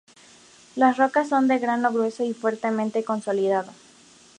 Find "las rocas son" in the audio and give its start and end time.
0.75-1.47